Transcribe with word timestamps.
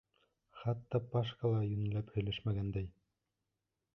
Хатта 0.61 1.01
Пашка 1.09 1.51
ла 1.51 1.59
йүнләп 1.67 2.09
һөйләшмәгәндәй. 2.15 2.91